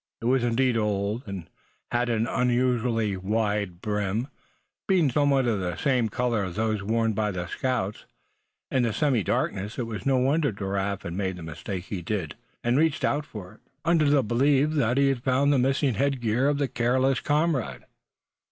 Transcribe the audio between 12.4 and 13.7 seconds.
and reached out for it,